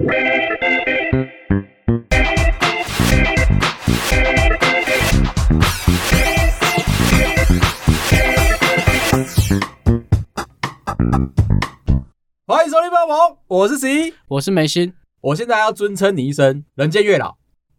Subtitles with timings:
[0.00, 0.08] 欢
[12.64, 17.36] 迎收听爆棚，我是十一，我是梅心，我现在要尊称你一声人间月老，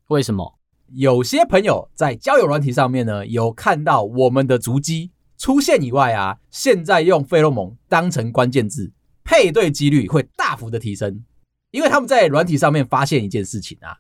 [0.10, 0.60] 为什么？
[0.94, 5.10] 有些朋友在交友软体上面呢，有看到我们的足迹
[5.40, 8.94] 出现以外啊，现在用费洛蒙当成关键字，
[9.24, 11.24] 配对几率会大幅的提升。
[11.72, 13.98] 因为他们在软体上面发现一件事情啊，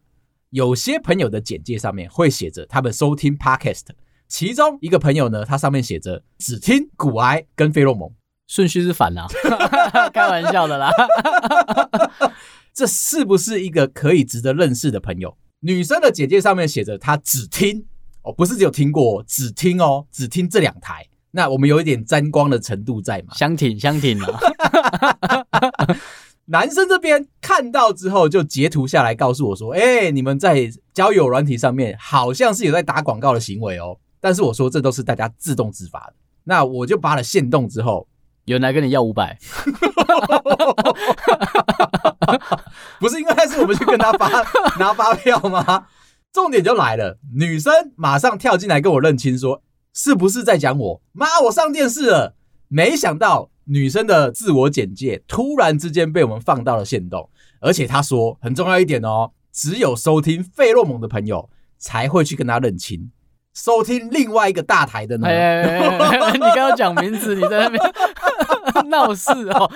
[0.49, 3.85] 有些朋友的简介上面会写着他们收听 Podcast，
[4.27, 8.11] 其中一个朋友呢，他上面写着只听股癌跟费洛蒙，
[8.47, 9.25] 顺序是反的，
[10.13, 10.91] 开玩笑的啦。
[12.73, 15.37] 这是不是一个可以值得认识的朋友？
[15.61, 17.85] 女生的简介上面写着她只听
[18.23, 21.07] 哦，不是只有听过，只听哦，只听这两台。
[21.31, 23.33] 那我们有一点沾光的程度在嘛？
[23.35, 24.39] 相挺相挺啊。
[26.51, 36.13] 男生这边看到之后就截图下来告诉我说：“哎，你们在交友软体上面好像是有在打广告的行为哦。”但是我说这都是大家自动自发的。
[36.43, 38.05] 那我就扒了线动之后，
[38.43, 39.39] 有人来跟你要五百。
[42.99, 44.27] 不是应该是我们去跟他发
[44.77, 45.87] 拿发票吗？
[46.33, 51.01] 重点就来了，女生马上跳进来跟我认亲，说是不是在讲我？
[51.13, 52.35] 妈，我上电视了！
[52.67, 57.29] 没想到女生的自我简介突然之间被我们放到了限动，
[57.61, 63.09] 而且她说很重要一点哦，只有收听费洛蒙的朋友才会去跟她认亲，
[63.53, 65.27] 收听另外一个大台的呢？
[65.27, 67.81] 哎哎哎哎你刚刚讲名字，你在那边
[68.89, 69.71] 闹事哦！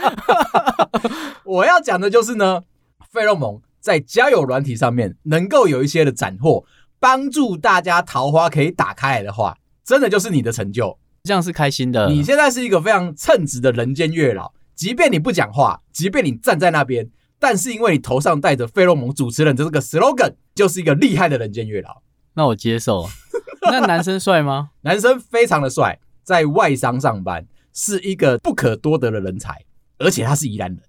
[1.45, 2.63] 我要讲的就是呢。
[3.11, 6.65] 费洛蒙在交友软体上面能够有一些的斩获，
[6.99, 12.07] 帮助大家桃花可以打开来的话，真的就是你的成就，这样是开心的。
[12.09, 17.09] 你现在是一个非常称职的人间月老，即便你不讲话，即便你站在那边，
[17.39, 22.01] 但是因为你头上戴着费洛蒙主持人的这个 slogan，就是一个厉害的人间月老。
[22.35, 23.07] 那我接受。
[23.71, 24.69] 那男生帅吗？
[24.81, 29.65] 男生非常的帅，在外商上班，是一个不可多得的人才，
[29.97, 30.79] 而且他是宜兰人。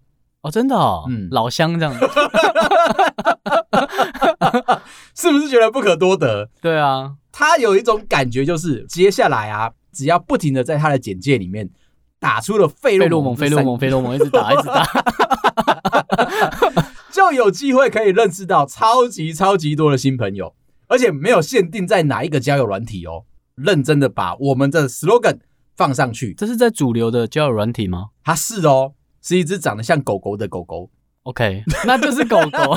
[0.42, 2.06] 哦，真的哦，嗯，老乡这样子，
[5.16, 6.50] 是不是觉得不可多得？
[6.60, 11.70] 对啊，他有一种感觉，就是接下来啊，只要不停的在他的简介里面
[12.18, 14.86] 打出了费洛蒙、费洛蒙、费洛蒙，一直打， 一直打，
[17.10, 20.54] 就有机会可以认识到超级超级多的新朋友，
[20.88, 23.24] 而且没有限定在哪一个交友软体哦，
[23.54, 25.38] 认真的把我们的 slogan
[25.74, 28.08] 放上去，这是在主流的交友软体吗？
[28.22, 28.92] 它是哦。
[29.22, 30.88] 是一只长得像狗狗的狗狗
[31.24, 32.76] ，OK，那就是狗狗。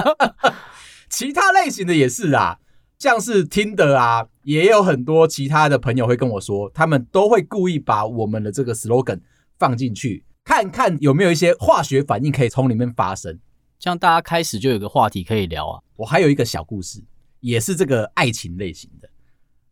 [1.08, 2.58] 其他类型的也是啊，
[3.00, 9.18] 像是 Tinder 啊，也有很多其他的朋友会跟我说，他们都会故意把我们的这个 slogan
[9.58, 13.38] 放进去，看看有没有一些化学反应可以从里面发生，
[13.78, 15.80] 这样大家开始就有个话题可以聊啊。
[15.96, 17.02] 我还有一个小故事，
[17.40, 19.08] 也是这个爱情类型的，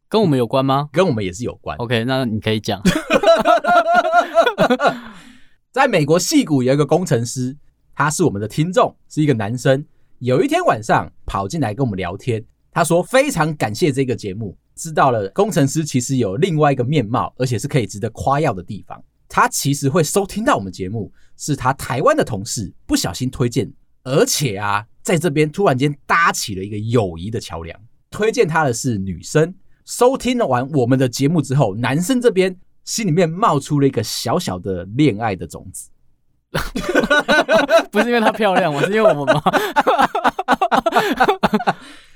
[0.09, 0.89] 跟我们有关吗？
[0.91, 1.77] 跟我们也是有关。
[1.77, 2.81] OK，那你可以讲。
[5.71, 7.55] 在美国戏谷有一个工程师，
[7.95, 9.85] 他是我们的听众，是一个男生。
[10.19, 12.43] 有一天晚上跑进来跟我们聊天，
[12.79, 19.03] 他说非常感谢这个节目，知道了工程师其实有另外一个面貌，而且是可以值得夸耀的地方。
[19.29, 23.69] 他其实会收听到我们节目，是他台湾的同事不小心推荐，
[24.05, 27.77] 而且啊，在这边突然间搭起了一个友谊的桥梁。
[28.13, 29.53] 推荐他的是女生，
[29.85, 32.57] 收听完我们的节目之后，男生这边。
[32.85, 35.91] 心里面冒出了一个小小的恋爱的种子，
[37.93, 39.43] 不是因为她漂亮，我是因为我们吗？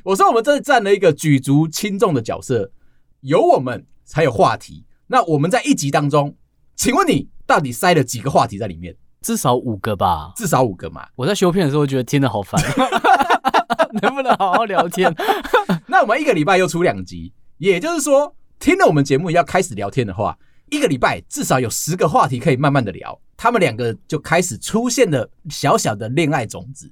[0.04, 2.72] 我说我们这占了一个举足轻重的角色，
[3.20, 4.84] 有我们才有话题。
[5.06, 6.36] 那我们在一集当中，
[6.74, 8.96] 请问你到底塞了几个话题在里面？
[9.20, 11.06] 至少五个吧，至少五个嘛。
[11.14, 12.60] 我在修片的时候觉得听得好烦，
[14.02, 15.14] 能不能好好聊天？
[15.86, 20.36] 那我们一个礼拜又出两集，也就是说，听了我们节目要开始聊天的话。
[20.70, 26.90] 一个礼拜至少有十个话题可以慢慢的聊，他们两个就开始出现了小小的恋爱种子。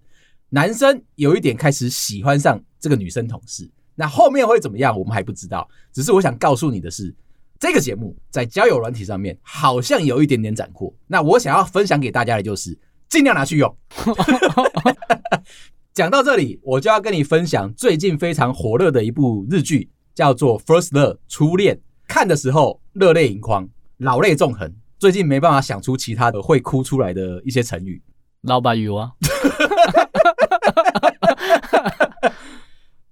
[0.51, 5.67] 男生有一点开始喜欢上这个女生同事，那后面会怎么样，我们还不知道。
[5.93, 7.15] 只是我想告诉你的是，
[7.59, 10.93] 这个节目在交友软体上面好像有一点点斩获。
[11.07, 12.77] 那我想要分享给大家的就是，
[13.09, 13.77] 尽量拿去用。
[15.95, 21.81] 讲到这里，我就要跟你分享最近非常火热的一部日剧，叫做《First Love》初恋。
[22.09, 23.69] 看的时候热泪盈眶，
[23.99, 24.75] 老泪纵横。
[24.99, 28.03] 最近没办法想出其他的会哭出来的一些成语。
[28.43, 29.13] 老板有啊，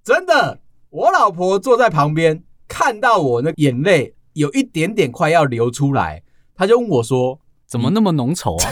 [0.09, 0.59] 真的，
[0.89, 6.23] 我老婆坐在旁边，看到我那眼泪有一点点快要流出来，
[6.55, 7.39] 她就问我说
[7.69, 8.71] ：“怎么那么浓稠啊？”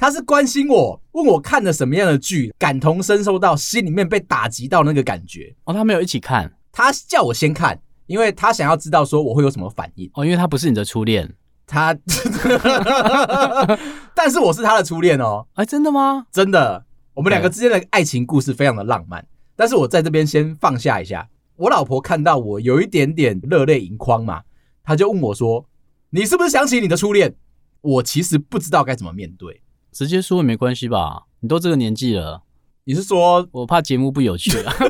[0.24, 5.54] 关心我，问我看了什么样的剧，感同身受到心里面被打击到那个感觉。
[5.64, 10.10] 哦，他没有一起看，他叫我先看，因为他想要知道说我会有什么反应。
[10.14, 11.30] 哦，因为他不是你的初恋，
[11.66, 11.94] 他，
[14.16, 15.46] 但是我是他的初恋哦。
[15.54, 16.24] 哎，真的吗？
[16.32, 16.84] 真的，
[17.14, 19.26] 我们两个之间的爱情故事非常的浪漫。
[19.56, 24.42] 但是我在这边先放下一下，我老婆看到我有一点点热泪盈眶嘛，
[24.82, 25.66] 她就问我说
[26.10, 27.34] ：“你是不是想起你的初恋？”
[27.82, 29.62] 我其实不知道该怎么面对。
[29.92, 31.24] 直接说也没关系吧？
[31.40, 32.42] 你都这个年纪了，
[32.84, 34.74] 你是说我怕节目不有趣啊？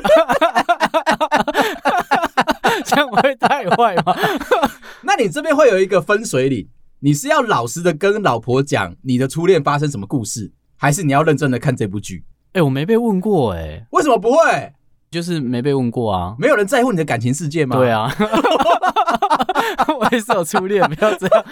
[2.85, 4.15] 这样会太坏吗？
[5.03, 6.67] 那你这边会有一个分水岭，
[6.99, 10.51] 你是要老实的跟老婆讲你的初恋发生什么故事，
[10.81, 12.23] 还是你要认真的看这部剧？
[12.53, 14.73] 哎、欸，我没被问过哎、欸，为什么不会？
[15.11, 17.77] 就是没被问过啊，没有人在乎你的感情世界吗？
[17.77, 18.11] 对啊，
[19.99, 21.45] 我也是有初恋，不要这样。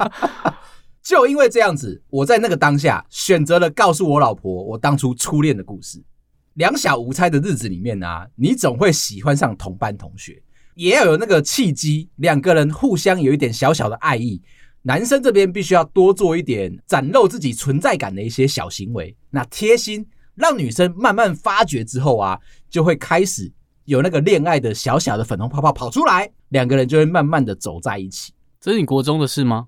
[1.04, 6.02] 就因为这样子，我在那个当下选择了告诉我老婆我当初初恋的故事。
[6.54, 10.42] 两小无猜的日子里面啊，你总会喜欢上同班同学，
[10.74, 14.40] 也要有那个契机，两个人互相有一点小小的爱意。
[14.88, 20.02] 男生这边必须要多做一点展露自己存在感的一些小行为，那贴心
[20.34, 22.40] 让女生慢慢发觉之后啊，
[22.70, 23.52] 就会开始
[23.84, 28.32] 有那个恋爱的小小的粉红泡泡跑出来，两个人就会慢慢的走在一起。
[28.58, 29.66] 这是你国中的事吗？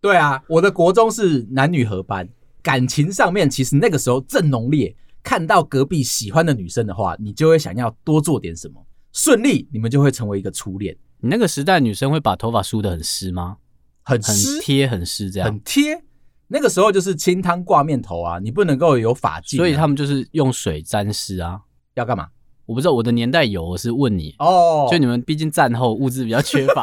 [0.00, 2.26] 对啊，我的国中是男女合班，
[2.62, 4.96] 感情上面其实那个时候正浓烈。
[5.22, 8.82] 看到隔壁喜欢的女生的话，你就会想要多做点什么，
[9.12, 10.96] 顺利你们就会成为一个初恋。
[11.20, 13.58] 你那个时代女生会把头发梳得很湿吗？
[14.06, 15.48] 很湿贴，很湿这样。
[15.48, 16.00] 很贴。
[16.46, 21.60] 那个时候就是清汤挂面头啊，你不能够有发髻啊，所以他们就是用水沾湿啊。
[21.94, 22.28] 要干嘛？
[22.66, 24.86] 我不知道，我的年代有，我是问你哦。
[24.88, 26.82] 就你们毕竟战后物质比较缺乏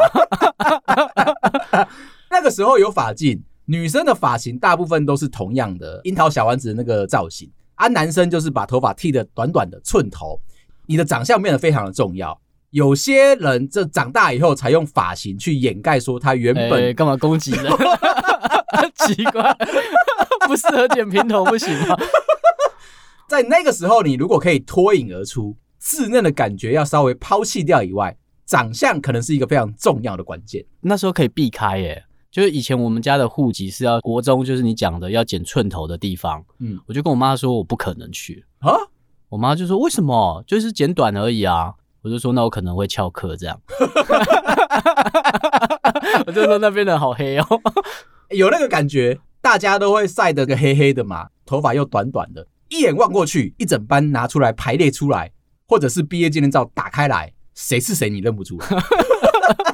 [2.30, 3.42] 那个时候有发髻。
[3.66, 10.38] 女生的发型大部分都是同样的，樱桃小丸子的那个造型，而、啊、男生就是把头发剃的短短的寸头。
[10.86, 12.38] 你的长相变得非常的重要。
[12.74, 17.72] 有些人这长大以后才用发型去掩盖说他原本干、欸、嘛攻击人？
[18.96, 19.56] 奇怪，
[20.48, 21.96] 不适合剪平头不行吗？
[23.30, 28.18] 在那个时候，你如果可以脱颖而出，稚嫩的感觉要稍微抛弃掉以外，
[28.48, 30.66] 长相可能是一个非常重要的关键。
[30.82, 32.04] 那时候可以避开耶。
[32.32, 38.74] 就是以前我们家的户籍是要国中，就是你讲的要剪寸头的地方，嗯，我就跟我妈说我不可能去啊，
[39.30, 40.44] 我妈就说为什么？
[40.48, 41.72] 就是剪短而已啊，
[42.04, 43.58] 我就说那我可能会翘课这样，
[46.28, 47.48] 我就说那边的好黑哦，
[48.30, 55.32] 有那个感觉，大家都会晒得个黑黑的嘛，头发又短短的，一眼望过去，一整班拿出来排列出来，
[55.66, 58.68] 或者是毕业纪念照打开来，谁是谁你认不出来。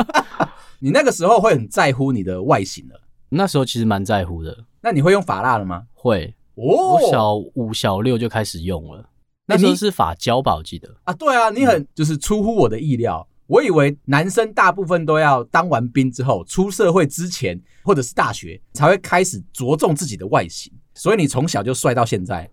[0.79, 3.01] 你那个时候会很在乎你的外形了？
[3.29, 4.55] 那时候其实蛮在乎的。
[4.81, 5.83] 那你会用发蜡了吗？
[5.93, 9.08] 会哦，我小五、小六就开始用了。
[9.49, 11.13] 那时候是发胶吧，我记得啊。
[11.13, 13.27] 对啊，你很就是出乎我的意料。
[13.47, 20.71] 我以为男生大部分都要当完兵之后出社会之前，或者是大学才会开始着重自己的外形。
[20.93, 22.47] 所以你从小就帅到现在，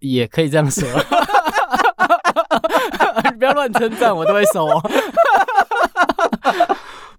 [0.00, 0.82] 也可以这样说。
[3.30, 4.82] 你不要乱称赞，我都会收哦。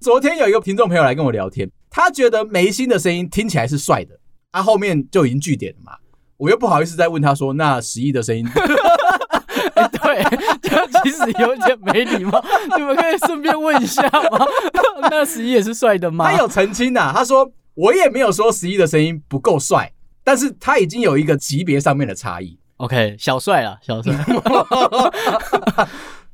[0.02, 4.20] 昨天有一个听众朋友来跟我聊天，他觉得眉心的声音听起来是帅的，
[4.52, 5.94] 他、啊、后面就已经据点了嘛，
[6.38, 10.24] 我又不好意思再问他说，那十一的声音，欸、 对，
[10.62, 12.44] 这样其实有点没礼貌，
[12.78, 14.46] 你们可以顺便问一下吗？
[15.10, 16.30] 那十一也是帅的吗？
[16.30, 19.92] 他有澄清啊，他说我也没有说十一的声音不够帅，
[20.24, 22.60] 但是他已经有一个级别上面的差异。
[22.78, 24.14] OK，小帅了，小帅。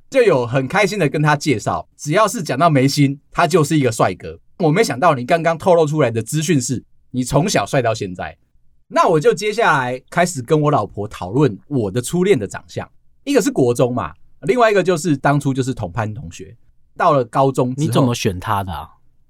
[0.10, 4.40] 就有很开心的跟他介绍，只要是讲到眉心，他就是一个帅哥。
[4.60, 8.38] 我没想到你刚刚透露出来的资讯是，你从小帅到现在。
[8.94, 12.86] 那我就接下来开始跟我老婆讨论我的初恋的长相。
[13.24, 16.56] 一个是国中嘛，另外一个就是当初就是同班同学。
[16.98, 18.90] 到了高中，你怎么选他的啊？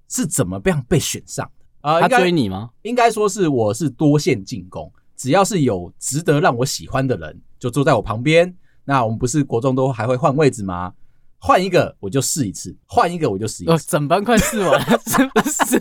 [0.10, 1.89] 是怎么样被选上的？
[1.89, 2.72] 呃，他追你吗？
[2.82, 8.53] 应该说是我是多线进攻，只要是有值得让我喜欢的人，就坐在我旁边。
[8.84, 10.91] 那我们不是国中都还会换位置吗？
[11.38, 13.72] 换一个我就试一次，换一个我就试一次。
[13.72, 15.80] 哦，整班快试完了，是不是？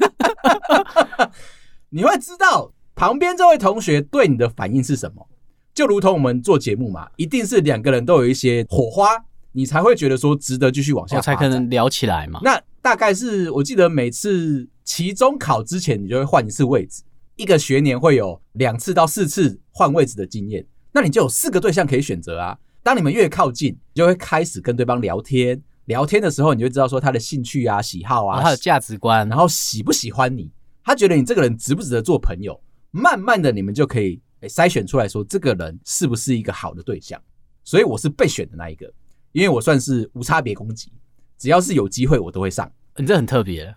[1.88, 2.70] 你会知道
[3.00, 5.26] 旁边这位同学对你的反应是什么？
[5.72, 9.06] 就如同我们做节目嘛，一定是两个人都有一些火花，
[9.52, 12.40] 你才会觉得说值得继续往下，才可能聊起来嘛。
[12.42, 17.02] 那大概是我记得每次期中考之前，你就会换一次位置，
[17.36, 22.58] 一个学年会有两次到四次换位置的经验，那你就有四个对象可以选择啊。
[22.82, 25.58] 当你们越靠近，你就会开始跟对方聊天。
[25.86, 30.50] 聊天的时候，你就知道说他的兴趣啊、喜好啊、他的价值观，然后喜不喜欢你，
[30.84, 37.20] 他觉得你这个人值不值得做朋友，慢慢的你们就可以筛选出来说这个人是不是一个好的对象。
[37.62, 38.92] 所以我是被选的那一个，
[39.32, 40.90] 因为我算是无差别攻击，
[41.38, 42.70] 只要是有机会我都会上。
[42.96, 43.72] 你这很特别，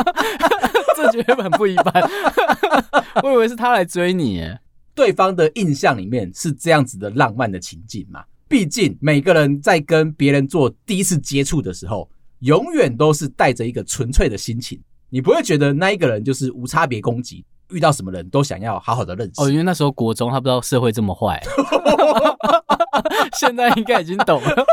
[0.94, 2.02] 这绝对很不一般。
[3.24, 4.46] 我以为是他来追你，
[4.94, 8.24] 对方的印象里面是这样子的浪漫的情境嘛？
[8.46, 12.08] 毕竟每个人在跟别人做第一次接触的时候，
[12.40, 19.42] 永远都是带着一个纯粹的心情，你不会觉得那一个人就是无差别攻击，遇到什么人都想要好好的认识。
[19.42, 21.42] 哦，因为那时候国中他不知道社会这么坏，
[23.38, 24.66] 现在应该已经懂了。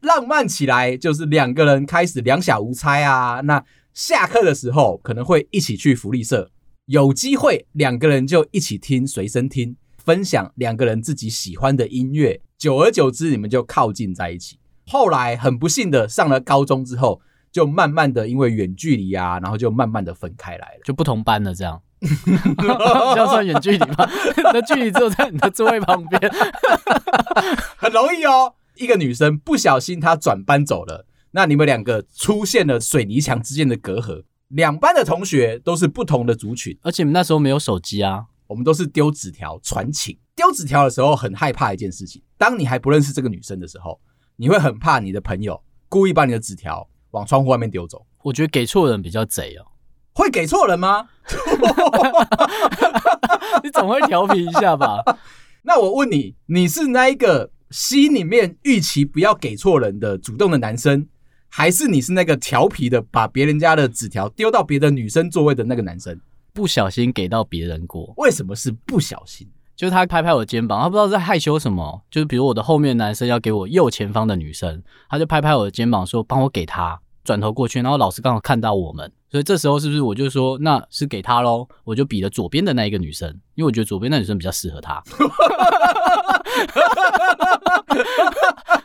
[0.00, 6.50] 浪漫起来就是两个人开始两小无猜啊，那下课的时候可能会一起去福利社，
[6.86, 12.40] 有机会两个人就一起听随身听，分享两个人自己喜欢的音乐。
[12.56, 14.58] 久而久之，你们就靠近在一起。
[14.86, 21.54] 后来很不幸的上了高中之后，就慢慢的因为远距离啊，然后就慢慢的分开来了，就不同班了。
[21.54, 24.08] 这样， 这样算远距离吗？
[24.52, 26.20] 那距离只有在你的座位旁边，
[27.76, 28.54] 很容易哦。
[28.76, 34.22] 一个女生不小心她转班走了，那你们两个出现了水泥墙之间的隔阂。
[34.48, 40.16] 两班的同学都是不同的族群，而且那时候没有手机啊，我们都是丢纸条传情。
[40.34, 44.00] 丢纸条的时候很害怕一件事情，当你还不认识这个女生的时候，
[44.36, 48.06] 你会很怕你的朋友故意把你的纸条往窗户外面丢走。
[48.22, 49.66] 我觉得给错人比较贼哦。
[50.14, 51.06] 会给错人吗？
[53.62, 55.02] 你总会调皮一下吧？
[55.62, 61.06] 那我问你，你是那一个心里面预期不要给错人的主动的男生，
[61.48, 66.18] 还是你是那个调皮的把别人家的纸条丢到别的女生座位的那个男生？
[66.52, 68.12] 不小心给到别人过？
[68.16, 69.48] 为什么是不小心？
[69.76, 72.02] 就是他拍拍我肩膀，他不知道在害羞什么。
[72.10, 81.68] 就是比如我的后面男生要给我右前方的女生，他就拍拍我的肩膀说：“帮我给他。”转头过去，然后老师刚好看到我们，所以这时候是不是我就说那是给他喽？
[81.84, 85.02] 我就比了左边的那一个女生，因为我觉得左边那女生比较适合他。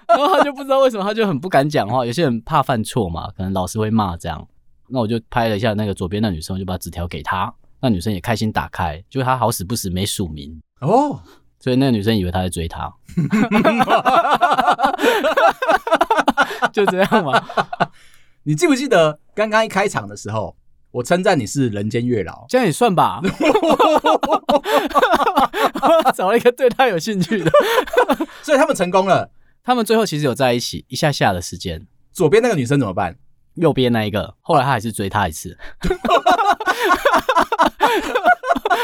[0.10, 2.06] 然后他就不知道为什么，他就很不敢讲话。
[2.06, 4.46] 有些人怕犯错嘛，可能老师会骂这样。
[4.90, 7.54] 那我就拍了一下那个左边的女生，我就把纸条给她。
[7.80, 11.18] 那女生也开心打开，就她好死不死没署名哦，
[11.62, 12.94] 所以那个女生以为他在追她，
[16.74, 17.42] 就这样嘛。
[18.46, 20.56] 你记不记得刚刚一开场的时候，
[20.92, 23.22] 我称赞你是人间月老，这样也算吧。
[26.14, 27.50] 找了一个对他有兴趣的，
[28.42, 29.32] 所以他们成功了。
[29.64, 31.88] 他们最后其实有在一起一下下的时间。
[32.12, 33.16] 左边那个女生怎么办？
[33.56, 35.58] 右边那一个，后来他还是追她一次。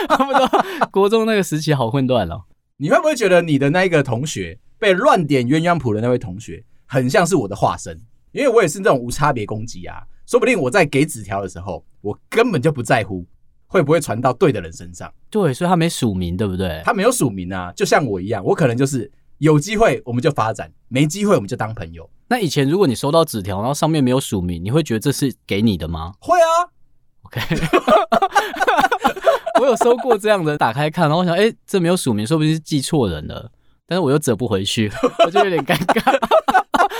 [0.08, 0.50] 他不知道
[0.92, 2.44] 国中那个时期好混乱哦。
[2.78, 8.00] 你会不会觉得你的那一个同学被乱点鸳鸯谱的那位同学，很像是我的化身？
[8.32, 10.04] 因为我也是这种无差别攻击啊。
[10.26, 13.26] 说不定我在给纸条的时候，我根本就不在乎
[13.66, 15.12] 会不会传到对的人身上。
[15.30, 16.82] 对，所以他没署名，对不对？
[16.86, 22.08] 他没有署名啊，就像我一样，我可能就是有机会我们就发展，没机会我们就当朋友。
[22.28, 26.14] 那以前如果你收到纸条，然后上面没有署名，你会觉得这是给你的吗？
[26.20, 26.70] 会啊。
[27.24, 27.42] OK，
[29.60, 33.52] 我有收过这样的，打开看，然后我想，哎、欸，这没有署名，说不定是寄错人了，
[33.88, 34.92] 但是我又折不回去，
[35.26, 36.16] 我就有点尴尬。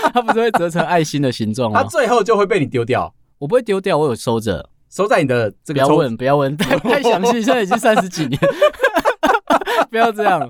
[0.12, 1.82] 他不是会折成爱心的形状吗？
[1.82, 3.12] 他最后就会被你丢掉。
[3.38, 5.80] 我不会丢掉，我有收着，收在你的这个。
[5.84, 8.38] 不要问，不要问，太太详细，现在已经三十几年，
[9.90, 10.46] 不要这样。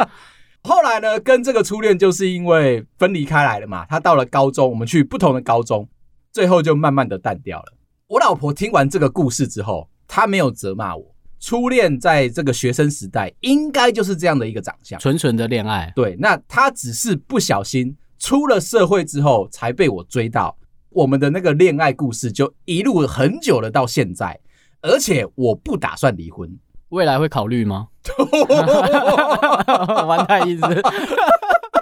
[0.63, 3.87] 后来呢，跟这个初恋就是因为分离开来了嘛。
[3.87, 5.89] 他到了高中，我们去不同的高中，
[6.33, 7.73] 最后就慢慢的淡掉了。
[8.09, 11.15] 我老婆听完这个故事之后，她没有责骂我。
[11.39, 15.91] 初恋在这个学生时代，应该就是这样的一个长相，纯纯的恋爱。
[15.97, 20.57] 对，那她只是不小心出了社会之后，才被我追到。
[20.91, 24.39] 我们的那个恋爱故事就一路很久了，到现在，
[24.83, 26.57] 而且我不打算离婚。
[26.91, 27.89] 未来会考虑吗？
[30.07, 30.63] 玩太意思。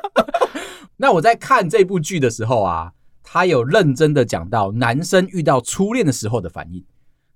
[0.96, 2.92] 那我在看这部剧的时候啊。
[3.30, 6.82] 他有认真的讲到男生遇到初恋的时候的反应，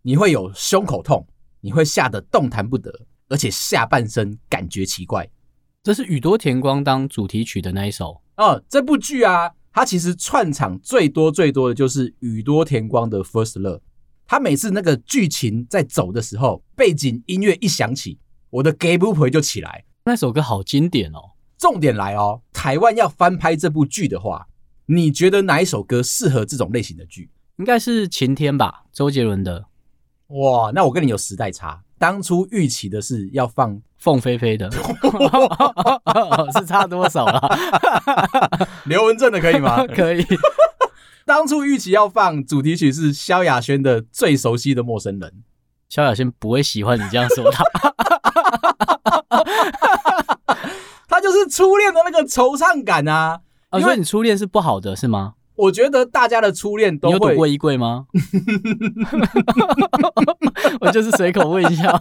[0.00, 1.26] 你会有胸口痛，
[1.60, 2.90] 你会吓得动弹不得，
[3.28, 5.28] 而且下半身感觉奇怪。
[5.82, 8.62] 这是宇多田光当主题曲的那一首哦。
[8.68, 13.78] 这部剧啊，它其实串场最多最多的就是宇多田光的《First Love》。
[14.26, 18.18] 他每次那个剧情在走的时候，背景音乐一响起，
[18.50, 19.84] 我的 gay 不回就起来。
[20.04, 21.32] 那首歌好经典哦。
[21.58, 24.48] 重点来哦，台湾要翻拍这部剧的话。
[24.86, 27.30] 你觉得哪一首歌适合这种类型的剧？
[27.58, 29.66] 应该是《晴天》吧，周杰伦的。
[30.28, 31.82] 哇，那我跟你有时代差。
[32.02, 34.68] 当初预期的是要放凤飞飞的，
[36.58, 37.40] 是差多少了？
[38.86, 39.86] 刘文正的可以吗？
[39.94, 40.26] 可以。
[41.24, 45.30] 当初预期要放主题曲是萧亚轩的《最熟悉的陌生人》，
[45.88, 47.62] 萧亚轩不会喜欢你这样说他，
[51.06, 53.38] 他就是初恋的那个惆怅感啊。
[53.70, 55.34] 啊，所以你初恋是不好的，是吗？
[55.62, 57.14] 我觉得大家的初恋都会。
[57.14, 58.06] 你有躲过衣柜吗？
[60.80, 61.96] 我就是随口问一下。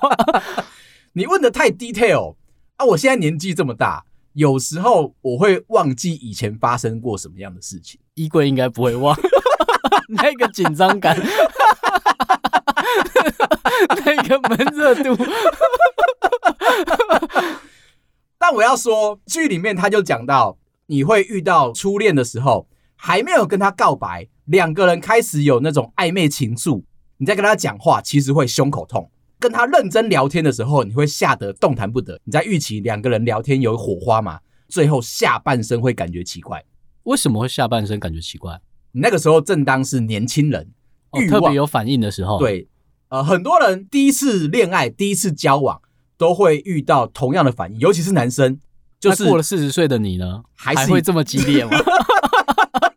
[1.14, 2.36] 你问的太 detail
[2.78, 2.86] 啊！
[2.86, 4.04] 我现在年纪这么大，
[4.34, 8.00] 有时候我会忘记以前发生过什么样的事情。
[8.16, 9.16] 衣柜应该不会忘，
[10.10, 11.16] 那个紧张感，
[14.04, 15.16] 那个闷热度。
[18.40, 22.68] 但我要说，剧里面他就讲到，你会遇到初恋的时候，
[23.04, 26.84] 还没有跟他告白，两个人开始有那种暧昧情愫，
[27.18, 29.10] 你在跟他讲话，其实会胸口痛。
[29.40, 32.22] 跟他认真聊天的时候，你会吓得动弹不得。
[32.26, 34.40] 你在预期两个人聊天有火花嘛？
[34.68, 36.64] 最后下半身会感觉奇怪。
[37.06, 38.62] 为什么会下半身感觉奇怪？
[38.92, 40.70] 你那个时候正当是年轻人，
[41.10, 42.38] 哦、特别有反应的时候。
[42.38, 42.68] 对，
[43.10, 45.82] 呃，很多人第一次恋爱、第一次交往
[46.20, 48.60] 都会遇到同样的反应，尤其是男生。
[49.00, 51.72] 就是过了四十岁的你呢，还，是还会这么激烈吗？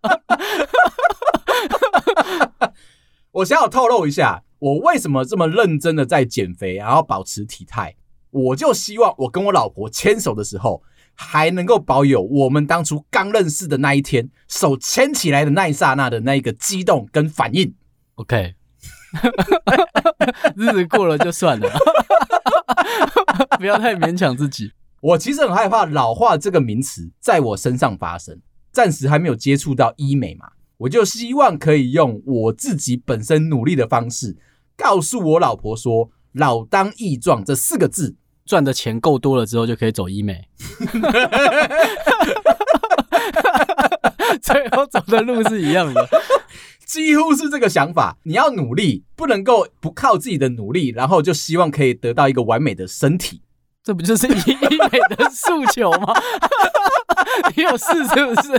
[3.34, 4.42] 我想要透露一下。
[4.60, 7.94] 我为什么这么认真的在减肥，然后保持体态？
[8.30, 10.82] 我就希望我跟我老婆牵手的时候，
[11.14, 17.74] 还能够保有我们当初刚认识的那一天，手牵起来的那一刹那的那一个激动跟反应。
[18.14, 18.54] OK，
[20.56, 21.68] 日子过了就算了，
[23.58, 24.72] 不要太勉强自己。
[25.00, 28.40] 我其实很害怕老化这个名词在我身上发生，
[28.72, 34.36] 暂时还没有接触到医美嘛，我就希望可以用我自己本身努力的方式。
[34.76, 40.48] 告诉我老婆说“老当益壮”这四个字，赚的钱够多了之后就可以走医美。
[44.42, 46.08] 最后走的路是一样的，
[46.84, 48.18] 几乎是这个想法。
[48.24, 53.40] 你要努力，不能够不靠自己的努力，然后就希望可以得到一个完美的身体，
[53.84, 54.56] 这不就是医
[54.90, 56.14] 美的诉求吗？
[57.54, 58.52] 你有事是不是？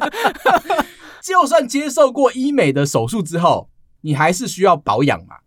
[1.23, 3.69] 就算接受过医美的手术之后，
[4.02, 5.38] 你还是需要保养嘛。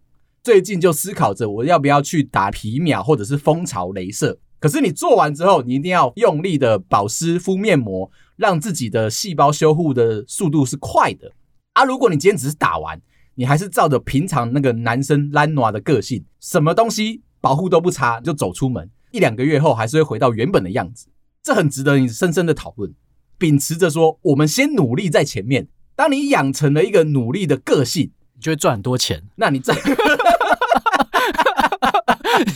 [0.43, 4.39] 最近就思考着我要不要去打皮秒或者是蜂巢镭射。
[4.59, 11.31] 可是你做完之后，你一定要用力的保湿敷面膜，让自己的细胞修护的速度是快的。
[11.75, 13.01] 啊，如果你今天只是打完，
[13.37, 21.09] 你还是照着平常那个男生懒惰的个性，什么东西保护都不擦就走出门，一两个月后还是会回到原本的样子。
[21.43, 22.95] 这很值得你深深的讨论。
[23.39, 25.69] 秉持着说，我们先努力在前面。
[25.95, 29.23] 当你养成了一个努力的个性，你就会赚很多钱。
[29.37, 29.75] 那你在。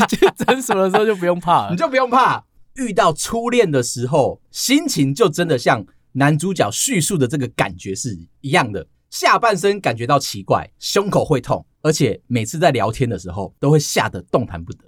[0.08, 8.86] 去诊所的时候就不用怕了，你就不用怕遇到初恋的时候，心情就真的像男主角叙述的这个感觉是一样的。
[9.10, 14.84] 下半身感觉到奇怪，胸口会痛，而且每次在聊天的时候都会吓得动弹不得。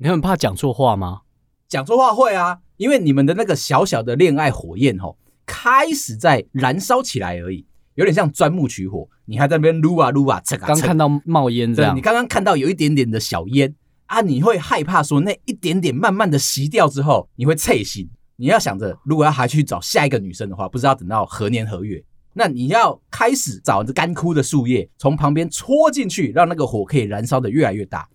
[0.00, 1.22] 你很怕讲错话吗？
[1.66, 7.66] 讲错话会啊，因为你们的那个小小的恋爱火焰吼，开始在燃烧起来而已。
[7.96, 13.74] 有点像钻木取火，你还在那边撸啊撸啊，这个刚看到冒烟这样，你刚刚看到有一点点的小烟
[14.06, 18.08] 啊，你会害怕说那一点点慢慢的熄掉之后，你会脆心。
[18.36, 22.00] 你要想着，如果要还去找下一个女生的话，不知道等到何年何月。
[22.34, 28.08] 那你要开始找着干枯的树叶，从旁边戳进去，让那个火可以燃烧的越来越大。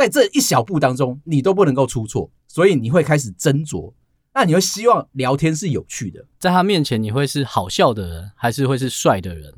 [0.00, 3.92] 在这一小步当中，你都不能够出错，所以你会开始斟酌。
[4.32, 9.52] 那你会希望聊天是有趣的，在他面前你会是好笑的人，还是会是帅的人？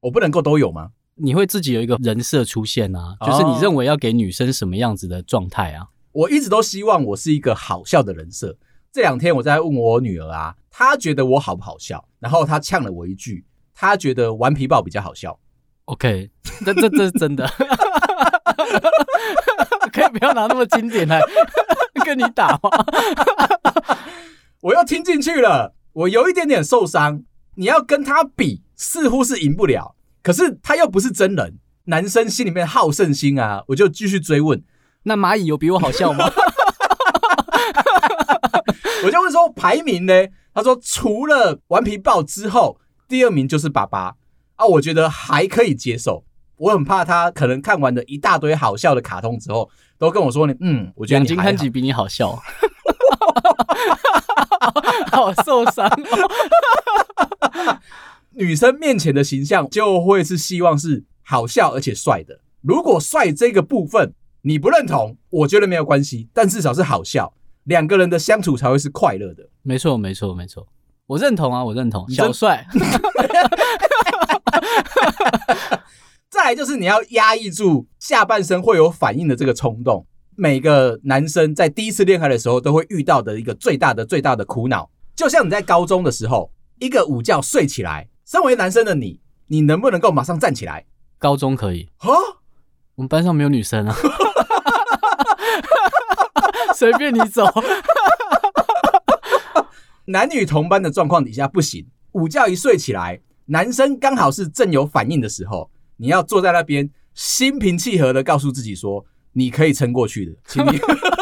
[0.00, 0.90] 我不能够都有吗？
[1.14, 5.88] 你会自己有一个人设出现啊，就是你认为要给女生什么样子的状态啊？
[6.12, 8.58] 我一直都希望我是一个好笑的人设。
[8.92, 12.06] 这两天我在问我女儿啊，她觉得我好不好笑？
[12.18, 15.40] 然后她呛了我一句，她觉得顽皮豹比较好笑。
[15.86, 16.30] OK，
[16.66, 17.48] 这这这是真的，
[19.92, 21.20] 可以不要拿那么经典来
[22.04, 22.70] 跟你打吗？
[24.60, 27.22] 我又听进去了，我有一点点受伤。
[27.54, 31.58] 你要跟他比，似乎是赢不了，可是他又不是真人。
[31.84, 34.62] 男生心里面好胜心啊，我就继续追问：
[35.04, 36.30] 那蚂蚁有比我好笑吗？
[39.04, 40.12] 我就问说排名呢？
[40.54, 44.14] 他说除了顽皮豹之后，第二名就是爸爸
[44.56, 44.66] 啊。
[44.66, 46.24] 我觉得还可以接受。
[46.58, 52.38] 我很怕他可能看完了一大堆好笑的卡通之后，都跟我说你：“嗯，我觉得你金看几比你好笑。
[55.10, 57.78] ”好受伤哦！
[58.32, 62.40] 女生面前的形象就会是希望是好笑而且帅的。
[62.60, 67.32] 如果帅这个部分你不认同，我觉得没有关系，但至少是好笑，
[67.64, 69.48] 两个人的相处才会是快乐的。
[69.62, 70.66] 没错，没错，没错，
[71.06, 72.66] 我认同啊，我认同小帅。
[76.54, 80.06] 就是你要压抑住下半身会有反应的这个冲动。
[80.36, 90.86] 每个男生在第一次恋爱的时候都会遇到的一个最大的最大的苦恼，就像你在高中的时候，一个午觉睡起来，身为男生的你，你能不能够马上站起来？
[91.18, 92.08] 高中可以啊，
[92.94, 93.96] 我们班上没有女生啊，
[96.76, 97.44] 随便你走。
[100.04, 109.04] 男女同班的状况底下不行，午觉一睡起来，男生刚好是正有反应的时候，你要坐在那边心平气和的告诉自己说。
[109.34, 110.70] 你可以撑过去的，请你。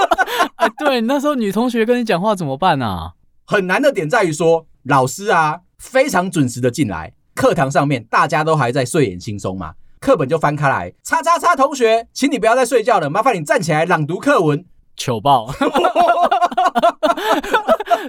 [0.57, 3.13] 啊，对，那时候女同学跟你讲话怎么办啊？
[3.45, 14.65] 很难的点在于说，老师啊非常准时的进来，课堂上面大家都还在睡眼惺忪嘛，课本就翻开来，叉叉叉同学，请你不要再睡觉了，麻烦你站起来朗读课文。
[14.97, 15.53] 糗爆，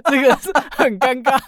[0.08, 1.38] 这个是很尴尬。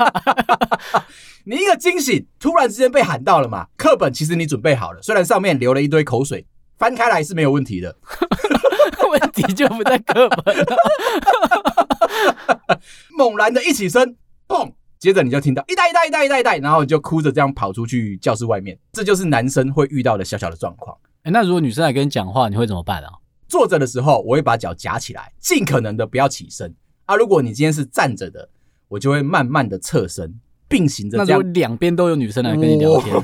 [1.51, 3.67] 你一个惊醒，突然之间被喊到了嘛？
[3.77, 6.47] 课本其实你准备好了，虽然上面流了一堆口水。
[6.79, 7.95] 翻开来是没有问题的，
[9.11, 10.77] 问题就不在课本了。
[13.19, 14.73] 猛然的一起身，砰！
[15.01, 18.79] 接着你就听到一代一代一代一代一代，然后你就哭着这样跑出去教室外面。
[18.93, 20.97] 这就是男生会遇到的小小的状况。
[21.25, 23.11] 哎，那如果女生来跟你讲话，你会怎么办啊？
[23.49, 26.73] 坐着的时候，我会把脚夹起来，尽可能的不要起身
[27.07, 27.17] 啊。
[27.17, 28.49] 如果你今天是站着的，
[28.89, 31.53] 我就会慢慢的侧身，并行着这样。
[31.53, 33.15] 两边都有女生来跟你聊天。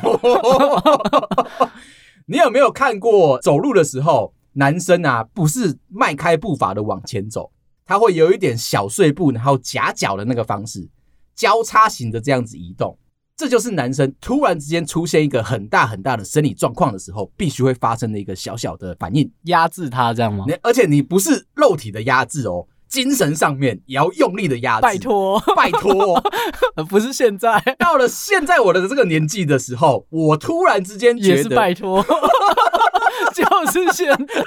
[2.28, 7.52] 你有没有看过走路的时候，男生啊不是迈开步伐的往前走，
[7.87, 10.88] 他会有一点小碎步，然后夹脚的那个方式，
[11.35, 12.98] 交叉型的这样子移动。
[13.37, 20.46] 这就是男生突然之间出现一个很大很大的生理状况的时候，必须会发生的一个小小的反应，压制他这样吗？
[20.62, 22.66] 而且你不是肉体的压制哦。
[22.88, 26.22] 精神上面也要用力的压制，拜托，拜托，
[26.88, 32.03] 不是现在，到了现在我的这个年纪的时候，我突然之间觉得也是拜托，
[33.35, 34.44] 就是现在，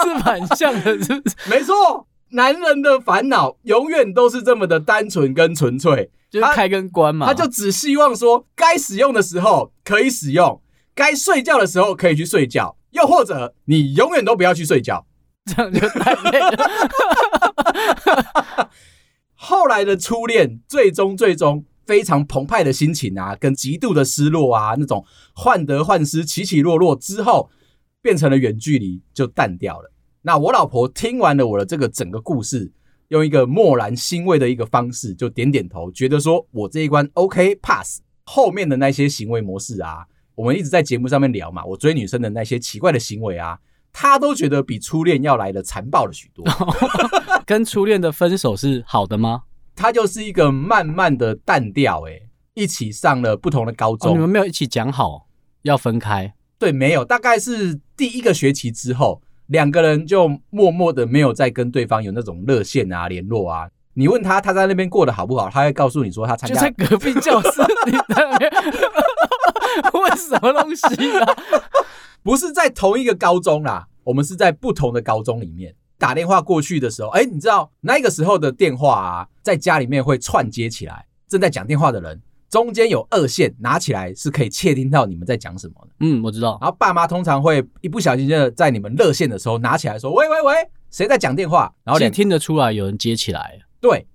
[0.04, 1.36] 是反向的，是不是？
[1.48, 10.60] 没错，男人的烦恼永远都是这么的单纯跟纯粹，就是开跟关嘛，他，他就只希望说，该使用的时候可以使用，
[10.94, 15.04] 该睡觉的时候可以去睡觉，又或者你永远都不要去睡觉。
[15.54, 16.70] 这样就太累了。
[19.34, 27.50] 后来的初恋，最终最终非常澎湃的心情啊，跟极度的失落啊，那种患得患失、起起落落之后，
[28.02, 29.90] 变成了远距离，就淡掉了。
[30.22, 32.70] 那我老婆听完了我的这个整个故事，
[33.08, 38.00] 用一个默然欣慰的一个方式，就点点头，觉得说我这一关 OK pass。
[38.24, 43.58] 后面的那些行为模式啊，我们一直在节目上面聊嘛，我追女生的那些奇怪的行为啊。
[43.92, 46.44] 他都觉得比初恋要来的残暴了许多。
[47.46, 49.42] 跟初恋的分手是好的吗？
[49.74, 52.20] 他就是一个慢慢的淡掉，哎，
[52.54, 54.10] 一起上了不同的高中。
[54.10, 55.26] 哦，你们没有一起讲好
[55.62, 56.34] 要分开？
[56.58, 57.04] 对，没有。
[57.04, 63.68] 大概是第一个学期之后，两个人就默默的没有再跟对方有那种热线啊、联络啊。
[63.94, 68.52] 你问他他在那边过得好不好，他会告诉你说他参加就在隔壁教室，你在那边
[69.92, 70.86] 问什么东西
[71.18, 71.36] 啊？
[72.22, 85.94] 不是在同一个高中啦，我们是在不同的高中里面打电话过去的时候，哎，你知道那个时候的电话啊，在家里面会串接起来，正在讲电话的人中间有二线，拿起来是可以窃听到你们在讲什么的。
[86.00, 86.58] 嗯，我知道。
[86.60, 90.54] 然后爸妈通常会一不小心就在你们热线的时候拿起来说：“喂喂喂，
[90.90, 93.58] 谁在讲电话？”然后你听得出来有人接起来。
[93.80, 94.06] 对，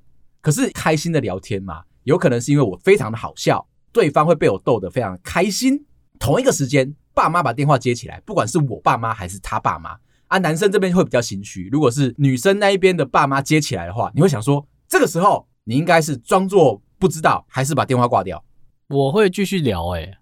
[0.41, 5.85] 可是开心的聊天嘛，有可能是因为我非常的好笑，对方会被我逗得非常开心。
[6.19, 6.95] 同一个时间。
[7.15, 9.97] 爸妈把电话接起来，不管是我爸妈还是他爸妈
[10.28, 11.69] 啊，男生这边会比较心虚。
[11.71, 18.43] 如果是女生那一边的爸妈接起来的话，你会想说，这个时候你应该是装作不知道，还是把电话挂掉？
[18.89, 20.17] 我会继续聊哎、欸，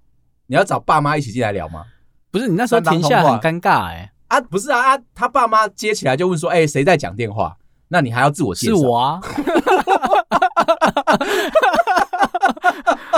[0.45, 1.84] 你要找爸妈一起进来聊吗？
[2.29, 7.58] 不是，你那时候停下很尴尬哎、欸、啊，不是啊，他爸妈接起来就问说，哎，谁在讲电话？
[7.88, 8.75] 那你还要自我介绍？
[8.75, 9.19] 是我啊，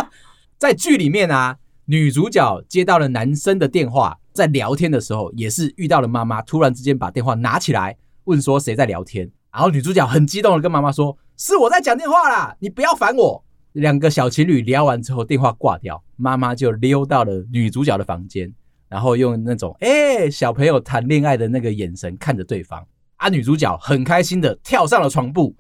[0.58, 1.58] 在剧里面啊。
[1.88, 18.52] 女主角接到了男生的电话，在聊天的时候也是遇到了妈妈，突然之间把电话拿起来问说谁在聊天，然后女主角很激动的跟妈妈说：“是我在讲电话啦，你不要烦我。”两个小情侣聊完之后，电话挂掉，妈妈就溜到了女主角的房间，
[18.90, 22.84] 然后用那种哎、小朋友谈恋爱的那个眼神看着对方，
[23.18, 25.56] 啊，女主角很开心的跳上了床铺，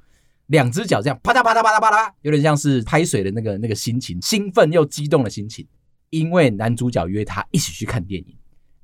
[0.48, 5.68] 两只脚这样啪嗒啪嗒啪嗒啪嗒，有点像是拍水的那个那个心情，兴奋又激动的心情。
[6.16, 8.38] 因为男主角约他一起去看电影，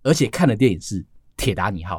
[0.04, 1.02] 而且看的电影是
[1.38, 1.98] 《铁达尼号》。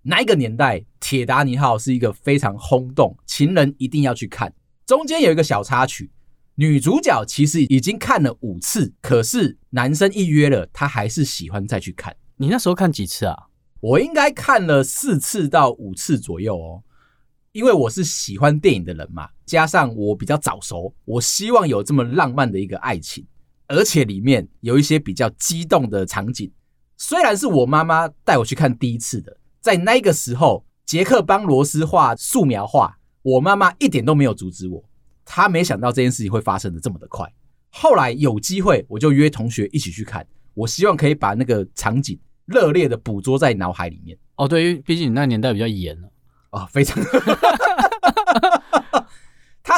[0.00, 4.50] 那一个年代，《铁达尼号》是一个非常轰动，情人一定要去看。
[4.86, 6.10] 中间有一个小插曲，
[6.54, 12.16] 女主角其实已经看了五次，可是男生一约了，她还是喜欢再去看。
[12.36, 13.36] 你那时候看几次啊？
[13.80, 16.82] 我应该看了四次到五次左右哦，
[17.52, 23.26] 因为我是喜欢电影的人嘛，加上我比较早熟，我希望有这么浪漫的一个爱情，
[23.70, 26.50] 而且里面有一些比较激动的场景。
[26.96, 34.84] 虽然是我妈妈带我去看第一次的，在那个时候，杰克帮罗斯画素描画，我妈妈一点都没有阻止我。
[35.24, 37.32] 她没想到这件事情会发生的这么的快。
[37.70, 40.26] 后来有机会，我就约同学一起去看。
[40.52, 44.18] 我希望可以把那个场景热烈的捕捉在脑海里面。
[44.34, 46.08] 哦，对，因为毕竟你那年代比较严了
[46.50, 47.00] 啊，非常。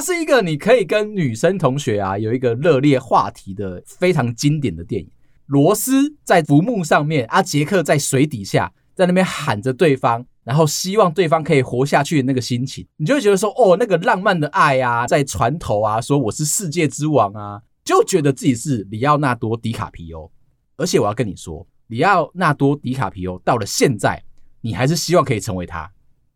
[0.03, 5.09] 是一个你可以跟女生同学啊有一个热烈话题的非常经典的电影。
[5.47, 20.31] 罗斯在浮木上面，阿杰克在水底下，在那边喊着对方，然后希望对方可以活下去的那个心情，你就会觉得说，哦，那个浪漫的爱啊，在船头啊，说我是世界之王啊，就觉得自己是里奥纳多·迪卡皮欧。
[20.77, 24.23] 而且我要跟你说，里奥纳多·迪卡皮欧到了现在，
[24.63, 25.91] 你还是希望可以成为他。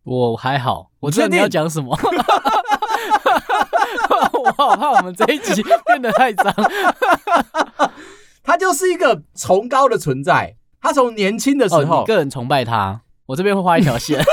[0.07, 1.93] 我还好，我知道你要讲什么。
[4.31, 6.53] 我好怕我们这一集变得太脏。
[8.41, 10.55] 他就是一个崇高的存在。
[10.79, 13.01] 他从年轻的时候，个人崇拜他。
[13.25, 14.23] 我这边会画一条线。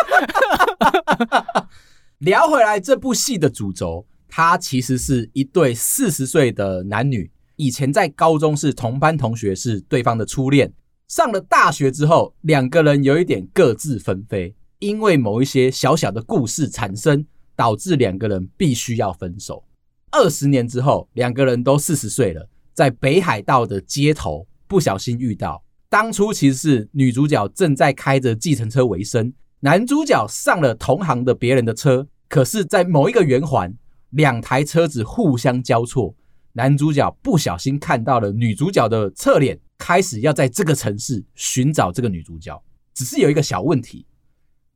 [2.18, 10.72] 聊回来，这部戏的主轴，他其实是一对四十岁的男女，以前在高中是同班同学，是对方的初恋。
[11.08, 14.54] 上了大学之后，两个人有一点各自纷飞，
[14.85, 17.25] 因为某一些小小的故事产生，
[17.57, 19.64] 导致两个人必须要分手。
[20.11, 22.47] 二十年之后，两个人都四十岁了。
[22.75, 33.75] 在北海道的街头不小心遇到，当初其实是女主角正在开着计程车为生，男主角上了同行的别人的车，可是，在某一个圆环，
[34.11, 36.14] 两台车子互相交错，
[36.53, 44.05] 男主角不小心看到了女主角的侧脸，开始要在这个城市寻找这个女主角，只是有一个小问题，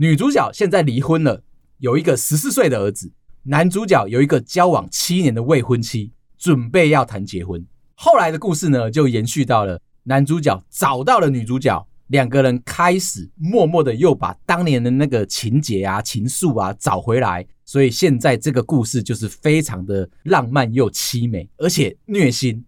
[0.00, 1.42] 女主角现在离婚了，
[1.78, 3.10] 有一个十四岁的儿子，
[3.42, 7.66] 男主角有一个交往七年的未婚妻，准备要谈结婚。
[7.96, 22.64] 后来的故事呢，就延续到了男主角找到了女主角，两个人开始默默的又把当年的那个情节啊、情愫啊找回来，所以现在这个故事就是非常的浪漫又凄美，而且虐心。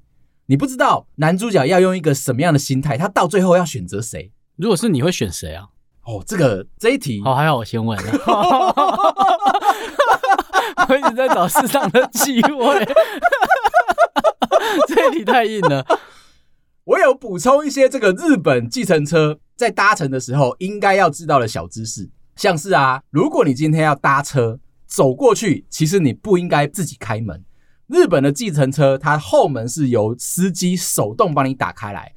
[0.47, 4.33] 你不知道男主角要用一个什么样的心态，他到最后要选择谁？
[4.57, 5.69] 如果是你会选谁啊？
[6.05, 7.99] 哦，这个这一题，好，还好我先问。
[10.89, 12.85] 我一直在找适当的机会。
[14.89, 15.87] 这一题太硬了。
[16.85, 27.45] 我有补充一些这个日本计程车在搭乘的时候应该要知道的小知识，像是啊，如果你今天要搭车走过去，其实你不应该自己开门。
[27.87, 32.13] 日本的计程车，它后门是由司机手动帮你打开来，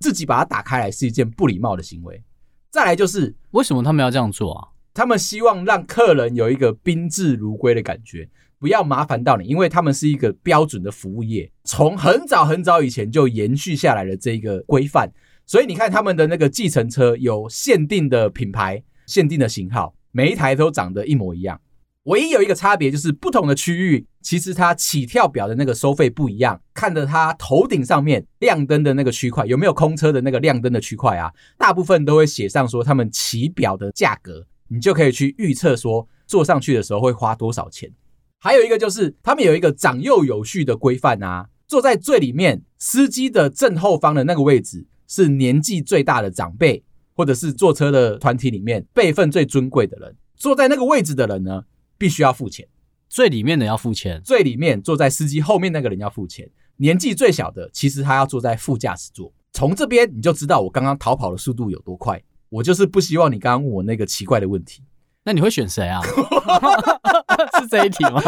[0.00, 2.22] 自己把它打开来是一件不礼貌的行为。
[2.70, 4.68] 再来就是，为什么他们要这样做啊？
[4.92, 8.28] 他们希望让客人有一个宾至如归的感觉。
[8.58, 15.08] 不要麻烦到你，因为他们是一个标准的服务业，从很早很早以前就延续下来的这一个规范。
[15.46, 21.60] 所以你看他们的那个计程车有限定的品牌、限定的型号，每一台都长得一模一样。
[22.08, 26.58] 唯一有一个差别就是不同的区域，其实它起跳表的那个收费不一样。
[26.72, 31.30] 看着它头顶上面亮灯的那个区块，有没有空车的那个亮灯的区块啊？
[31.58, 37.92] 大部分都会写上说他们起表的价格，你就可以去预测说坐上去的时候会花多少钱。
[38.38, 41.48] 还有一个就是，他们有一个长幼有序的规范啊。
[41.66, 50.16] 坐在最里面，司机的正后方的那个位置是年纪最大的长辈，或者是坐车的团体里面辈分最尊贵的人。
[50.34, 51.64] 坐在那个位置的人呢，
[51.98, 52.66] 必须要付钱。
[53.08, 56.48] 最里面的要付钱，最里面坐在司机后面那个人要付钱。
[56.76, 59.32] 年纪最小的，其实他要坐在副驾驶座。
[59.52, 62.22] 从这边你就知道我刚刚逃跑的速度有多快。
[62.50, 64.82] 我就是不希望你刚刚问我那个奇怪的问题。
[65.24, 66.00] 那你会选谁啊？
[67.60, 68.22] 是这一题吗？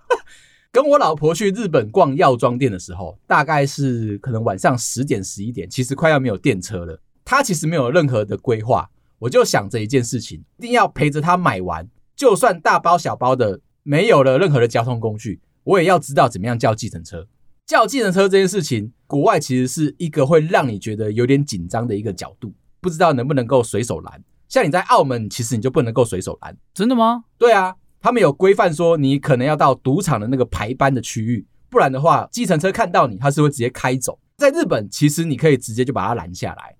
[0.72, 6.98] 跟我老婆去日本逛药妆店的时候，大概是可能晚上十点十一点，其实快要没有电车了。
[7.24, 11.86] 她其实没有任何的规划，我就想着一件事情，一定要陪着她买完。
[12.20, 17.26] 就算大包小包的没有了任何的交通工具，我也要知道怎么样叫计程车。
[17.66, 24.22] 叫计程车这件事情，国外其实是一个会让你觉得有点紧张的一个角度，不知道能不能够随手拦。
[24.50, 26.54] 像你在澳门，其实你就不能够随手拦。
[26.74, 27.24] 真的吗？
[27.38, 34.18] 对啊，他们有规范说，你可能要到赌场的那个排班的区域，不然的话，计程车看到你，他是会直接开走。
[34.36, 36.76] 在日本，其实你可以直接就把它拦下来，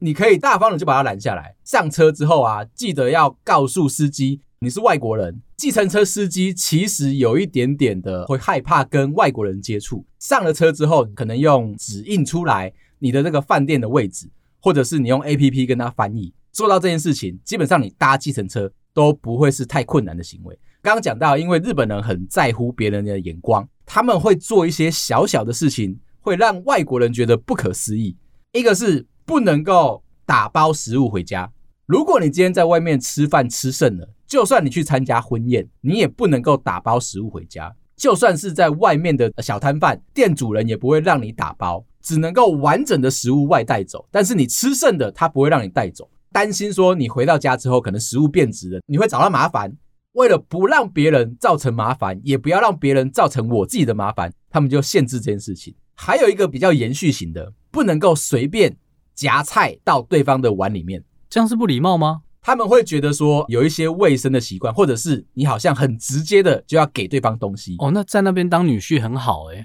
[0.00, 1.56] 你可以大方的就把它拦下来。
[1.64, 10.06] 上车之后啊，记得要告诉司机，你是外国人，计程车司机其实有一点点的会害怕跟外国人接触。
[10.20, 20.56] 上了车之后，可能用指印出来你的这个饭店的位置，或者是你用 APP 跟他翻译，做到这件事情，基本上你搭计程车都不会是太困难的行为。
[20.80, 28.16] 刚刚讲到，因为日本人很在乎别人的眼光，他们会做一些小小的事情，会让外国人觉得不可思议。
[28.52, 31.50] 一个是不能够打包食物回家。
[31.86, 37.70] 如果你今天在外面吃饭吃剩了，就算你去参加婚宴，你也不能够打包食物回家。
[37.98, 44.08] 就算是在外面的小摊贩，店主人也不会让你打包，只能够完整的食物外带走。
[44.10, 49.70] 但是你吃剩的，他不会让你带走，担心说你回到家之后可能食物变质了，你会找到麻烦。
[50.12, 55.74] 为了不让别人造成麻烦，也不要让别人造成我自己的麻烦，他们就限制这件事情。
[55.94, 58.74] 还有一个比较延续型的，不能够随便
[59.14, 61.04] 夹菜到对方的碗里面。
[61.28, 62.22] 这样是不礼貌吗？
[62.44, 67.76] 他们会觉得说有一些卫生的习惯，或者是你好像很直接的就要给对方东西。
[67.78, 69.64] 哦，那在那边当女婿很好哎。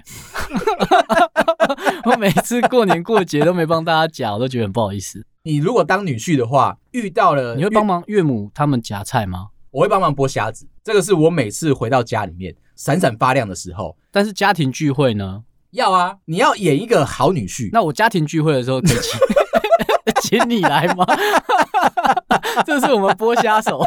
[2.06, 5.26] 我每次过年过节都没帮大家夹，我都觉得很不好意思。
[5.42, 9.48] 你如果当女婿的话，遇到了你会帮忙岳母他们夹菜吗？
[9.72, 13.96] 我会帮忙剥虾子，这个是我每次回到家里面闪闪发亮的时候。
[14.12, 15.42] 但是家庭聚会呢？
[15.72, 17.70] 要啊，你要演一个好女婿。
[17.72, 19.18] 那我家庭聚会的时候可以请。
[20.20, 21.06] 请你来吗？
[22.66, 23.84] 这是我们剥虾手，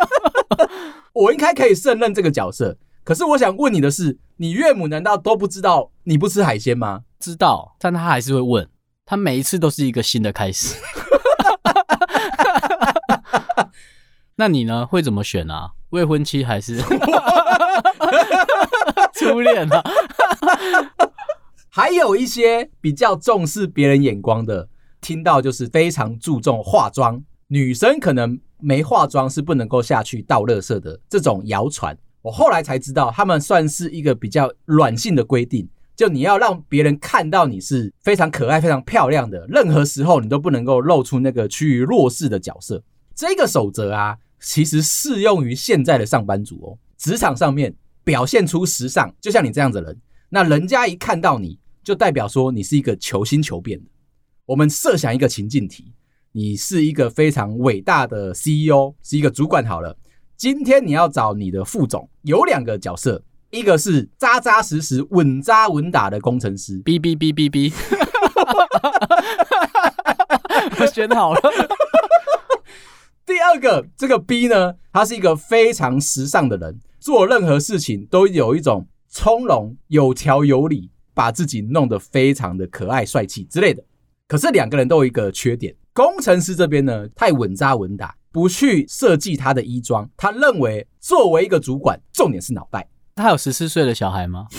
[1.12, 2.76] 我应该可以胜任这个角色。
[3.02, 7.02] 可是我想问你的是，你岳母难道都不知道你不吃海鲜吗？
[7.18, 8.68] 知道，但他还是会问。
[9.04, 10.76] 他每一次都是一个新的开始。
[14.36, 14.86] 那你呢？
[14.86, 15.72] 会怎么选啊？
[15.90, 16.80] 未婚妻还是
[19.14, 19.82] 初恋啊？
[21.68, 24.68] 还有一些比较重视别人眼光的。
[25.00, 42.80] 听到就是非常注重化妆，女生可能没化妆是不能够下去倒垃圾的这种谣传，我后来才知道，他们算是一个比较软性的规定，就你要让别人看到你是非常可爱、非常漂亮的，任何时候你都不能够露出那个趋于弱势的角色。
[43.16, 53.90] 这个守则啊，其实适用于现在的上班族哦，职场上面表现出时尚，就像你这样子的人，那人家一看到你就代表说你是一个求新求变的。
[54.46, 55.92] 我们设想一个情境题，
[56.32, 59.96] 你是一个非常伟大的 CEO，是一个主管好了。
[60.36, 67.72] 今天你要找你的副总，有两个角色，一个是扎扎实实、稳扎稳打的工程师，B B B B B，
[70.78, 71.40] 我选好了。
[73.26, 83.82] 第二个这个 B 呢，他是一个非常时尚的人，做任何事情都有一种从容、有条有理，把自己弄得非常的可爱、帅气之类的。
[84.28, 90.08] 可是两个人都有一个缺点，工程师这边呢，太稳扎稳打，不去设计他的衣装。
[90.16, 92.86] 他认为作为一个主管，重点是脑袋。
[93.14, 94.46] 他有十四岁的小孩吗？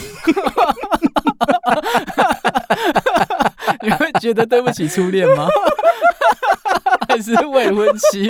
[3.81, 5.47] 你会觉得对不起初恋吗？
[7.07, 8.29] 还是未婚妻？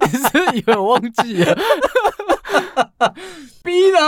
[0.00, 1.56] 你是不是以为我忘记了
[3.62, 3.98] ？B 呢？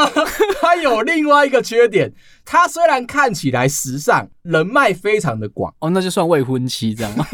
[0.61, 2.12] 他有另外一个缺点，
[2.44, 7.27] 他虽然看起来时尚，人脉非常的广哦，那就算未婚妻这样吗？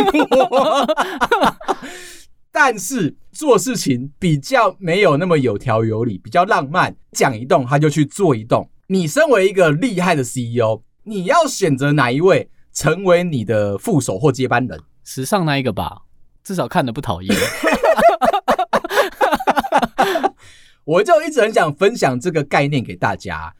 [2.53, 8.69] 但是做事情比较没有那么有条有理，比较浪漫，讲一动他就去做一动。
[8.89, 14.79] 你身为一个厉害的 CEO，你要选择哪一位成为你的副手或接班人？
[15.05, 16.03] 时尚那一个吧，
[16.45, 17.37] 至少看的不讨厌。
[20.85, 23.55] 我就一直很想分享这个概念给大家。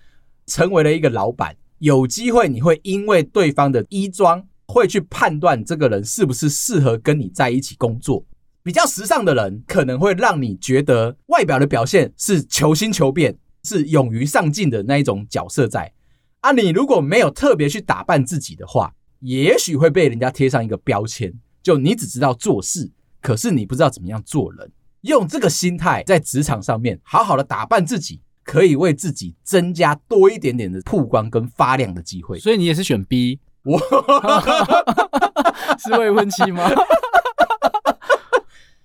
[0.47, 8.25] 成为了一个老板，有机会你会因为对方的衣装，会去判断这个人是不是适合跟你在一起工作。
[8.65, 15.93] 比较时尚的人，可能会让你觉得外表的表现是求新求变，是勇于上进的那一种角色在。
[16.41, 24.73] 啊，你如果没有特别去打扮自己的话，也许会被人家贴上一个标签，就你只知道做事，可是你不知道怎么样做人。
[25.03, 32.39] 用这个心态在职场上面好好的打扮自己，可以为自己增加多一点点的曝光跟发亮的机会。
[32.39, 33.79] 所以你也是选 B，我
[35.79, 36.71] 是未婚妻吗？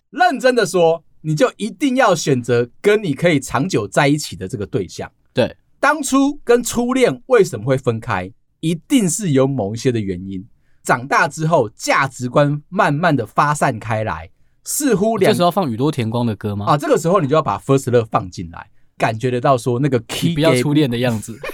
[0.09, 5.09] 认真的说，你就一定要选择跟你可以长久在一起的这个对象。
[5.75, 10.47] 对，当初跟初恋为什么会分开，一定是有某一些的原因。
[10.83, 14.29] 长大之后，价值观慢慢的发散开来。
[14.63, 16.65] 似乎两，这时候放宇多田光的歌吗？
[16.65, 18.67] 啊，这个时候你就要把 First Love 放进来，
[18.97, 21.39] 感觉得到说那个 key 不要初恋的样子。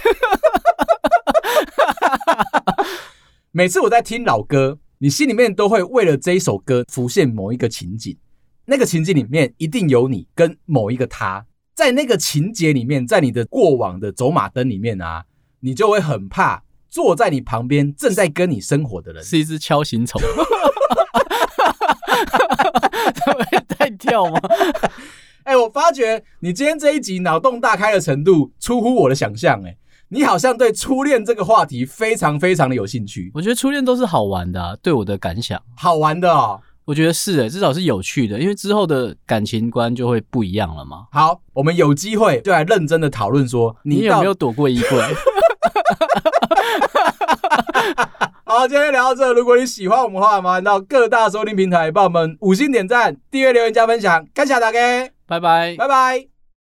[3.52, 8.16] 每次我在听老歌，你心里面都会为了这一首歌浮现某一个情景。
[8.64, 11.44] 那个情景里面一定有你跟某一个他，
[11.74, 15.24] 在那个情节里面，在你的过往的走马灯里面啊，
[15.60, 20.20] 你就会很怕坐在你旁边正在跟你生活的人是一只锹形虫，
[23.14, 24.38] 他 会带跳吗？
[25.44, 29.76] 哎、欸，我发觉你今天这一集脑洞大开的程度出乎我的想象，哎，
[30.08, 33.30] 你好像对初恋这个话题非常非常的有兴趣。
[33.34, 36.60] 我觉得初恋都是好玩的、啊，对我的感想，好玩的哦。
[36.84, 41.06] 我觉得是诶，至少是有趣的，因为之后的感情观就会不一样了嘛。
[41.12, 45.02] 好，我们有机会就来认真的讨论说你，你有没有躲过衣柜？
[48.44, 49.32] 好，今天聊到这。
[49.32, 54.78] 如果你喜欢我们的话，麻烦到各大收听平台帮我们五星点赞、订阅、留言、加分享，感谢大家，
[55.26, 56.31] 拜拜，拜拜。